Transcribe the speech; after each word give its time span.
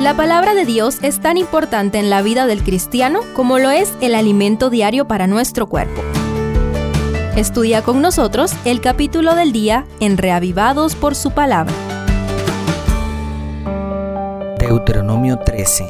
La 0.00 0.14
palabra 0.14 0.54
de 0.54 0.64
Dios 0.64 0.98
es 1.02 1.18
tan 1.18 1.36
importante 1.36 1.98
en 1.98 2.08
la 2.08 2.22
vida 2.22 2.46
del 2.46 2.62
cristiano 2.62 3.18
como 3.34 3.58
lo 3.58 3.70
es 3.70 3.92
el 4.00 4.14
alimento 4.14 4.70
diario 4.70 5.08
para 5.08 5.26
nuestro 5.26 5.66
cuerpo. 5.66 6.02
Estudia 7.34 7.82
con 7.82 8.00
nosotros 8.00 8.52
el 8.64 8.80
capítulo 8.80 9.34
del 9.34 9.50
día 9.50 9.86
en 9.98 10.16
Reavivados 10.16 10.94
por 10.94 11.16
su 11.16 11.32
palabra. 11.32 11.74
Deuteronomio 14.60 15.40
13. 15.40 15.88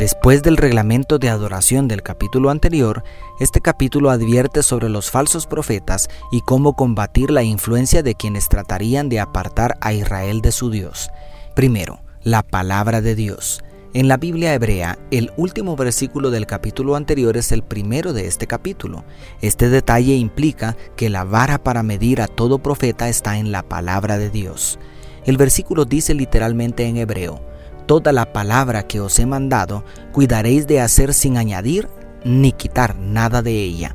Después 0.00 0.42
del 0.42 0.56
reglamento 0.56 1.20
de 1.20 1.28
adoración 1.28 1.86
del 1.86 2.02
capítulo 2.02 2.50
anterior, 2.50 3.04
este 3.38 3.60
capítulo 3.60 4.10
advierte 4.10 4.64
sobre 4.64 4.88
los 4.88 5.12
falsos 5.12 5.46
profetas 5.46 6.08
y 6.32 6.40
cómo 6.40 6.74
combatir 6.74 7.30
la 7.30 7.44
influencia 7.44 8.02
de 8.02 8.16
quienes 8.16 8.48
tratarían 8.48 9.08
de 9.08 9.20
apartar 9.20 9.76
a 9.80 9.92
Israel 9.92 10.40
de 10.40 10.50
su 10.50 10.70
Dios. 10.70 11.08
Primero, 11.54 12.00
la 12.24 12.42
palabra 12.42 13.02
de 13.02 13.14
Dios. 13.14 13.62
En 13.92 14.08
la 14.08 14.16
Biblia 14.16 14.54
hebrea, 14.54 14.98
el 15.10 15.30
último 15.36 15.76
versículo 15.76 16.30
del 16.30 16.46
capítulo 16.46 16.96
anterior 16.96 17.36
es 17.36 17.52
el 17.52 17.62
primero 17.62 18.12
de 18.14 18.26
este 18.26 18.46
capítulo. 18.46 19.04
Este 19.42 19.68
detalle 19.68 20.16
implica 20.16 20.74
que 20.96 21.10
la 21.10 21.24
vara 21.24 21.62
para 21.62 21.82
medir 21.82 22.22
a 22.22 22.26
todo 22.26 22.58
profeta 22.58 23.08
está 23.08 23.38
en 23.38 23.52
la 23.52 23.62
palabra 23.62 24.16
de 24.16 24.30
Dios. 24.30 24.78
El 25.26 25.36
versículo 25.36 25.84
dice 25.84 26.14
literalmente 26.14 26.86
en 26.86 26.96
hebreo, 26.96 27.40
Toda 27.86 28.12
la 28.12 28.32
palabra 28.32 28.84
que 28.84 29.00
os 29.00 29.18
he 29.18 29.26
mandado, 29.26 29.84
cuidaréis 30.12 30.66
de 30.66 30.80
hacer 30.80 31.12
sin 31.12 31.36
añadir 31.36 31.88
ni 32.24 32.52
quitar 32.52 32.96
nada 32.98 33.42
de 33.42 33.52
ella 33.52 33.94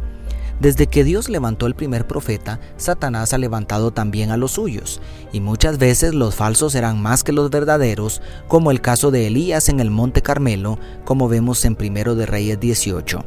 desde 0.59 0.87
que 0.87 1.03
Dios 1.03 1.29
levantó 1.29 1.67
el 1.67 1.75
primer 1.75 2.05
profeta, 2.05 2.59
Satanás 2.75 3.33
ha 3.33 3.37
levantado 3.37 3.91
también 3.91 4.31
a 4.31 4.37
los 4.37 4.51
suyos, 4.51 5.01
y 5.31 5.39
muchas 5.39 5.77
veces 5.77 6.13
los 6.13 6.35
falsos 6.35 6.73
serán 6.73 7.01
más 7.01 7.23
que 7.23 7.31
los 7.31 7.49
verdaderos, 7.49 8.21
como 8.47 8.71
el 8.71 8.81
caso 8.81 9.09
de 9.09 9.27
Elías 9.27 9.69
en 9.69 9.79
el 9.79 9.89
Monte 9.89 10.21
Carmelo, 10.21 10.77
como 11.05 11.29
vemos 11.29 11.63
en 11.63 11.75
Primero 11.75 12.15
de 12.15 12.25
Reyes 12.25 12.59
18. 12.59 13.23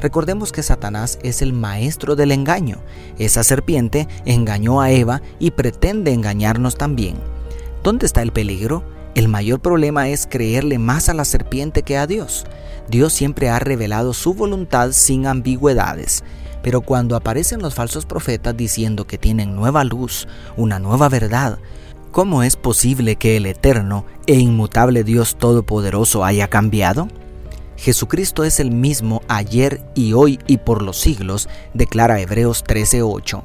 Recordemos 0.00 0.52
que 0.52 0.62
Satanás 0.62 1.18
es 1.24 1.42
el 1.42 1.52
maestro 1.52 2.14
del 2.14 2.30
engaño. 2.30 2.78
Esa 3.18 3.42
serpiente 3.42 4.06
engañó 4.24 4.80
a 4.80 4.92
Eva 4.92 5.22
y 5.40 5.50
pretende 5.50 6.12
engañarnos 6.12 6.76
también. 6.76 7.16
¿Dónde 7.82 8.06
está 8.06 8.22
el 8.22 8.32
peligro? 8.32 8.84
El 9.16 9.26
mayor 9.26 9.58
problema 9.58 10.08
es 10.08 10.28
creerle 10.30 10.78
más 10.78 11.08
a 11.08 11.14
la 11.14 11.24
serpiente 11.24 11.82
que 11.82 11.96
a 11.96 12.06
Dios. 12.06 12.46
Dios 12.88 13.12
siempre 13.12 13.48
ha 13.48 13.58
revelado 13.58 14.14
su 14.14 14.34
voluntad 14.34 14.92
sin 14.92 15.26
ambigüedades. 15.26 16.22
Pero 16.62 16.80
cuando 16.80 17.16
aparecen 17.16 17.60
los 17.60 17.74
falsos 17.74 18.06
profetas 18.06 18.56
diciendo 18.56 19.06
que 19.06 19.18
tienen 19.18 19.54
nueva 19.54 19.84
luz, 19.84 20.26
una 20.56 20.78
nueva 20.78 21.08
verdad, 21.08 21.58
¿cómo 22.10 22.42
es 22.42 22.56
posible 22.56 23.16
que 23.16 23.36
el 23.36 23.46
eterno 23.46 24.04
e 24.26 24.34
inmutable 24.34 25.04
Dios 25.04 25.36
Todopoderoso 25.36 26.24
haya 26.24 26.48
cambiado? 26.48 27.08
Jesucristo 27.76 28.42
es 28.42 28.58
el 28.58 28.72
mismo 28.72 29.22
ayer 29.28 29.80
y 29.94 30.12
hoy 30.12 30.40
y 30.48 30.58
por 30.58 30.82
los 30.82 31.00
siglos, 31.00 31.48
declara 31.74 32.20
Hebreos 32.20 32.64
13:8. 32.64 33.44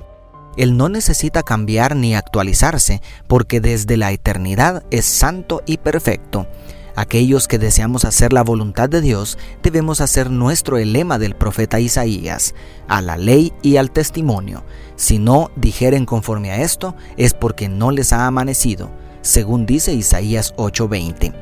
Él 0.57 0.75
no 0.77 0.89
necesita 0.89 1.43
cambiar 1.43 1.95
ni 1.95 2.15
actualizarse, 2.15 3.01
porque 3.27 3.59
desde 3.59 3.97
la 3.97 4.11
eternidad 4.11 4.83
es 4.91 5.05
santo 5.05 5.61
y 5.65 5.77
perfecto. 5.77 6.47
Aquellos 6.95 7.47
que 7.47 7.57
deseamos 7.57 8.05
hacer 8.05 8.33
la 8.33 8.43
voluntad 8.43 8.87
de 8.87 9.01
Dios 9.01 9.39
debemos 9.63 9.99
hacer 9.99 10.29
nuestro 10.29 10.77
lema 10.77 11.17
del 11.17 11.35
profeta 11.35 11.79
Isaías, 11.79 12.53
a 12.87 13.01
la 13.01 13.17
ley 13.17 13.51
y 13.63 13.77
al 13.77 13.89
testimonio. 13.89 14.63
Si 14.95 15.17
no 15.17 15.49
dijeren 15.55 16.05
conforme 16.05 16.51
a 16.51 16.61
esto, 16.61 16.95
es 17.17 17.33
porque 17.33 17.67
no 17.67 17.89
les 17.89 18.13
ha 18.13 18.27
amanecido, 18.27 18.91
según 19.21 19.65
dice 19.65 19.93
Isaías 19.93 20.53
8:20. 20.55 21.33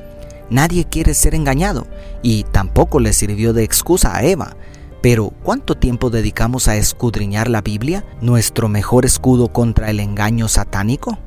Nadie 0.49 0.85
quiere 0.85 1.13
ser 1.13 1.35
engañado 1.35 1.85
y 2.21 2.43
tampoco 2.43 2.99
le 2.99 3.11
sirvió 3.11 3.53
de 3.53 3.63
excusa 3.63 4.15
a 4.15 4.23
Eva. 4.23 4.55
Pero, 5.01 5.33
¿cuánto 5.43 5.75
tiempo 5.75 6.09
dedicamos 6.09 6.67
a 6.67 6.77
escudriñar 6.77 7.49
la 7.49 7.61
Biblia, 7.61 8.05
nuestro 8.21 8.69
mejor 8.69 9.05
escudo 9.05 9.51
contra 9.51 9.89
el 9.89 9.99
engaño 9.99 10.47
satánico? 10.47 11.17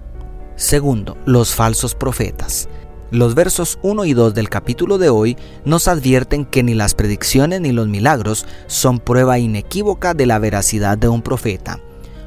Segundo, 0.56 1.16
los 1.26 1.54
falsos 1.54 1.94
profetas. 1.94 2.68
Los 3.10 3.34
versos 3.34 3.78
1 3.82 4.06
y 4.06 4.14
2 4.14 4.34
del 4.34 4.48
capítulo 4.48 4.96
de 4.96 5.10
hoy 5.10 5.36
nos 5.64 5.88
advierten 5.88 6.46
que 6.46 6.62
ni 6.62 6.74
las 6.74 6.94
predicciones 6.94 7.60
ni 7.60 7.70
los 7.70 7.86
milagros 7.86 8.46
son 8.66 8.98
prueba 8.98 9.38
inequívoca 9.38 10.14
de 10.14 10.26
la 10.26 10.38
veracidad 10.38 10.96
de 10.96 11.08
un 11.08 11.20
profeta. 11.20 11.80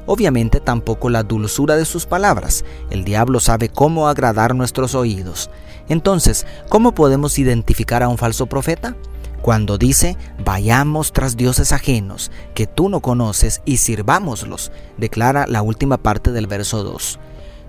Obviamente 0.06 0.60
tampoco 0.60 1.10
la 1.10 1.24
dulzura 1.24 1.76
de 1.76 1.84
sus 1.84 2.06
palabras. 2.06 2.64
El 2.90 3.04
diablo 3.04 3.40
sabe 3.40 3.68
cómo 3.68 4.08
agradar 4.08 4.54
nuestros 4.54 4.94
oídos. 4.94 5.50
Entonces, 5.88 6.46
¿cómo 6.68 6.92
podemos 6.94 7.38
identificar 7.38 8.02
a 8.02 8.08
un 8.08 8.16
falso 8.16 8.46
profeta? 8.46 8.94
Cuando 9.42 9.78
dice, 9.78 10.16
vayamos 10.44 11.12
tras 11.12 11.36
dioses 11.36 11.72
ajenos, 11.72 12.30
que 12.54 12.66
tú 12.66 12.88
no 12.88 13.00
conoces, 13.00 13.62
y 13.64 13.78
sirvámoslos, 13.78 14.72
declara 14.96 15.46
la 15.46 15.62
última 15.62 15.98
parte 15.98 16.32
del 16.32 16.46
verso 16.46 16.82
2 16.84 17.18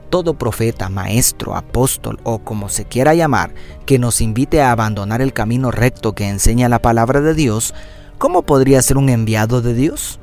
todo 0.09 0.34
profeta, 0.34 0.90
maestro, 0.90 1.56
apóstol 1.56 2.20
o 2.24 2.40
como 2.40 2.70
se 2.70 2.86
quiera 2.86 3.14
llamar, 3.14 3.53
que 3.86 4.00
nos 4.00 4.22
invite 4.22 4.62
a 4.62 4.72
abandonar 4.72 5.22
el 5.22 5.34
camino 5.34 5.72
recto 5.72 6.14
que 6.14 6.28
enseña 6.28 6.70
la 6.70 6.80
palabra 6.80 7.22
de 7.22 7.34
Dios, 7.34 7.74
¿cómo 8.18 8.44
podría 8.44 8.81
ser 8.81 8.98
un 8.98 9.09
enviado 9.09 9.62
de 9.62 9.74
Dios? 9.74 10.19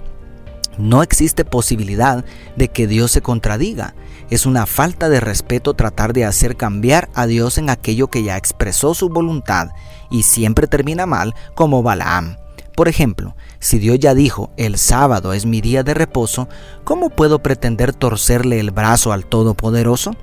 No 0.78 1.02
existe 1.02 1.44
posibilidad 1.44 2.24
de 2.56 2.68
que 2.68 2.86
Dios 2.86 3.10
se 3.10 3.22
contradiga. 3.22 3.94
Es 4.28 4.44
una 4.44 4.66
falta 4.66 5.08
de 5.08 5.20
respeto 5.20 5.74
tratar 5.74 6.12
de 6.12 6.24
hacer 6.24 6.56
cambiar 6.56 7.08
a 7.14 7.26
Dios 7.26 7.58
en 7.58 7.70
aquello 7.70 8.08
que 8.08 8.22
ya 8.22 8.36
expresó 8.36 8.94
su 8.94 9.08
voluntad 9.08 9.68
y 10.10 10.24
siempre 10.24 10.66
termina 10.66 11.06
mal 11.06 11.34
como 11.54 11.82
Balaam. 11.82 12.36
Por 12.76 12.88
ejemplo, 12.88 13.34
si 13.58 13.78
Dios 13.78 13.98
ya 13.98 14.14
dijo, 14.14 14.50
el 14.58 14.76
sábado 14.76 15.32
es 15.32 15.46
mi 15.46 15.62
día 15.62 15.82
de 15.82 15.94
reposo, 15.94 16.46
¿cómo 16.84 17.08
puedo 17.08 17.38
pretender 17.38 17.94
torcerle 17.94 18.60
el 18.60 18.70
brazo 18.70 19.12
al 19.14 19.24
Todopoderoso? 19.24 20.14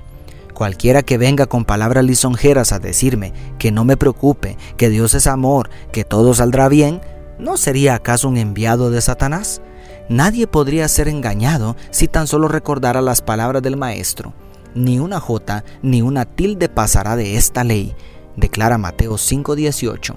Cualquiera 0.54 1.02
que 1.02 1.18
venga 1.18 1.46
con 1.46 1.64
palabras 1.64 2.04
lisonjeras 2.04 2.70
a 2.70 2.78
decirme 2.78 3.32
que 3.58 3.72
no 3.72 3.84
me 3.84 3.96
preocupe, 3.96 4.56
que 4.76 4.88
Dios 4.88 5.14
es 5.14 5.26
amor, 5.26 5.68
que 5.90 6.04
todo 6.04 6.32
saldrá 6.32 6.68
bien, 6.68 7.00
¿no 7.40 7.56
sería 7.56 7.96
acaso 7.96 8.28
un 8.28 8.36
enviado 8.36 8.92
de 8.92 9.00
Satanás? 9.00 9.60
Nadie 10.08 10.46
podría 10.46 10.86
ser 10.86 11.08
engañado 11.08 11.74
si 11.90 12.06
tan 12.06 12.28
solo 12.28 12.46
recordara 12.46 13.00
las 13.00 13.20
palabras 13.20 13.62
del 13.62 13.76
Maestro. 13.76 14.32
Ni 14.76 15.00
una 15.00 15.18
jota 15.18 15.64
ni 15.82 16.02
una 16.02 16.24
tilde 16.24 16.68
pasará 16.68 17.16
de 17.16 17.36
esta 17.36 17.64
ley, 17.64 17.96
declara 18.36 18.78
Mateo 18.78 19.18
5:18. 19.18 20.14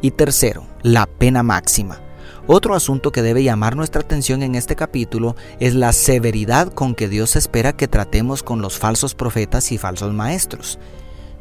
Y 0.00 0.12
tercero, 0.12 0.62
la 0.82 1.06
pena 1.06 1.42
máxima. 1.42 2.00
Otro 2.46 2.74
asunto 2.74 3.12
que 3.12 3.22
debe 3.22 3.42
llamar 3.42 3.76
nuestra 3.76 4.00
atención 4.00 4.42
en 4.42 4.54
este 4.54 4.74
capítulo 4.74 5.36
es 5.60 5.74
la 5.74 5.92
severidad 5.92 6.72
con 6.72 6.94
que 6.94 7.08
Dios 7.08 7.36
espera 7.36 7.76
que 7.76 7.88
tratemos 7.88 8.42
con 8.42 8.62
los 8.62 8.78
falsos 8.78 9.14
profetas 9.14 9.70
y 9.70 9.76
falsos 9.76 10.14
maestros. 10.14 10.78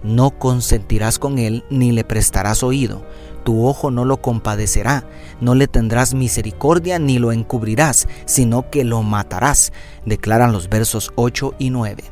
No 0.03 0.31
consentirás 0.31 1.17
con 1.17 1.39
él 1.39 1.63
ni 1.69 1.91
le 1.91 2.03
prestarás 2.03 2.61
oído. 2.61 3.05
Tu 3.45 3.65
ojo 3.65 3.89
no 3.89 4.03
lo 4.03 4.21
compadecerá, 4.21 5.05
no 5.39 5.55
le 5.55 5.67
tendrás 5.67 6.13
misericordia 6.13 6.99
ni 6.99 7.19
lo 7.19 7.31
encubrirás, 7.31 8.07
sino 8.25 8.69
que 8.69 8.83
lo 8.83 9.01
matarás, 9.01 9.71
declaran 10.05 10.51
los 10.51 10.67
versos 10.67 11.13
8 11.15 11.55
y 11.57 11.69
9. 11.69 12.03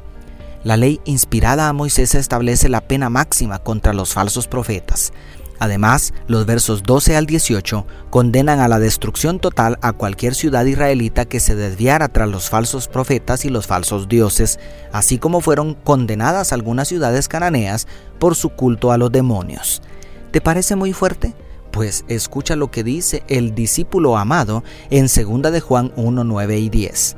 La 0.63 0.77
ley 0.77 0.99
inspirada 1.05 1.67
a 1.67 1.73
Moisés 1.73 2.15
establece 2.15 2.69
la 2.69 2.81
pena 2.81 3.09
máxima 3.09 3.59
contra 3.59 3.93
los 3.93 4.13
falsos 4.13 4.47
profetas. 4.47 5.11
Además, 5.59 6.13
los 6.27 6.45
versos 6.45 6.83
12 6.83 7.15
al 7.15 7.25
18 7.25 7.85
condenan 8.09 8.59
a 8.59 8.67
la 8.67 8.79
destrucción 8.79 9.39
total 9.39 9.77
a 9.81 9.93
cualquier 9.93 10.35
ciudad 10.35 10.65
israelita 10.65 11.25
que 11.25 11.39
se 11.39 11.55
desviara 11.55 12.09
tras 12.09 12.29
los 12.29 12.49
falsos 12.49 12.87
profetas 12.87 13.45
y 13.45 13.49
los 13.49 13.67
falsos 13.67 14.07
dioses, 14.09 14.59
así 14.91 15.17
como 15.17 15.41
fueron 15.41 15.73
condenadas 15.73 16.51
algunas 16.51 16.87
ciudades 16.87 17.27
cananeas 17.27 17.87
por 18.19 18.35
su 18.35 18.49
culto 18.49 18.91
a 18.91 18.97
los 18.97 19.11
demonios. 19.11 19.81
¿Te 20.31 20.41
parece 20.41 20.75
muy 20.75 20.91
fuerte? 20.91 21.33
Pues 21.71 22.05
escucha 22.07 22.55
lo 22.55 22.71
que 22.71 22.83
dice 22.83 23.23
el 23.27 23.55
discípulo 23.55 24.17
amado 24.17 24.63
en 24.89 25.07
2 25.07 25.51
de 25.51 25.61
Juan 25.61 25.91
1, 25.95 26.23
9 26.23 26.59
y 26.59 26.69
10. 26.69 27.17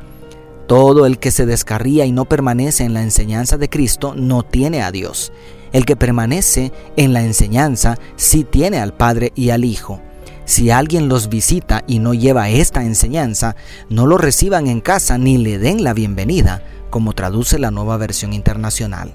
Todo 0.68 1.06
el 1.06 1.18
que 1.18 1.32
se 1.32 1.46
descarría 1.46 2.06
y 2.06 2.12
no 2.12 2.26
permanece 2.26 2.84
en 2.84 2.94
la 2.94 3.02
enseñanza 3.02 3.58
de 3.58 3.70
Cristo 3.70 4.14
no 4.16 4.44
tiene 4.44 4.82
a 4.84 4.92
Dios. 4.92 5.32
El 5.72 5.86
que 5.86 5.96
permanece 5.96 6.72
en 6.96 7.14
la 7.14 7.24
enseñanza 7.24 7.98
sí 8.16 8.44
tiene 8.44 8.80
al 8.80 8.94
Padre 8.94 9.32
y 9.36 9.50
al 9.50 9.66
Hijo. 9.66 10.02
Si 10.46 10.72
alguien 10.72 11.10
los 11.10 11.28
visita 11.28 11.84
y 11.88 12.00
no 12.00 12.14
lleva 12.14 12.50
esta 12.50 12.84
enseñanza, 12.84 13.58
no 13.90 14.08
lo 14.08 14.18
reciban 14.18 14.68
en 14.68 14.80
casa 14.80 15.18
ni 15.18 15.38
le 15.38 15.60
den 15.60 15.84
la 15.84 15.94
bienvenida, 15.94 16.64
como 16.90 17.12
traduce 17.14 17.60
la 17.60 17.70
nueva 17.70 17.98
versión 17.98 18.32
internacional. 18.32 19.14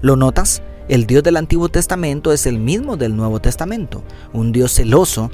¿Lo 0.00 0.16
notas? 0.16 0.62
El 0.88 1.06
Dios 1.06 1.22
del 1.22 1.36
Antiguo 1.36 1.68
Testamento 1.68 2.32
es 2.32 2.46
el 2.46 2.58
mismo 2.58 2.96
del 2.96 3.14
Nuevo 3.14 3.40
Testamento, 3.40 4.02
un 4.32 4.52
Dios 4.52 4.72
celoso 4.72 5.30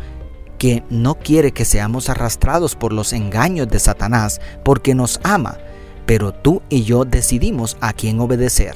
que 0.59 0.83
no 0.91 1.15
quiere 1.15 1.53
que 1.53 1.65
seamos 1.65 2.11
arrastrados 2.11 2.75
por 2.75 2.93
los 2.93 3.13
engaños 3.13 3.69
de 3.69 3.79
Satanás 3.79 4.41
porque 4.65 4.95
nos 4.95 5.21
ama, 5.23 5.59
pero 6.07 6.33
tú 6.33 6.61
y 6.69 6.83
yo 6.83 7.05
decidimos 7.05 7.77
a 7.81 7.93
quién 7.93 8.21
obedecer, 8.21 8.75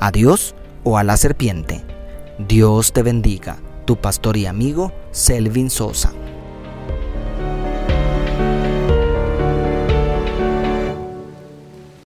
a 0.00 0.12
Dios 0.12 0.54
o 0.84 0.98
a 0.98 1.04
la 1.04 1.16
serpiente. 1.16 1.82
Dios 2.38 2.92
te 2.92 3.02
bendiga. 3.02 3.56
Tu 3.84 3.96
pastor 3.96 4.36
y 4.36 4.46
amigo, 4.46 4.92
Selvin 5.10 5.70
Sosa. 5.70 6.12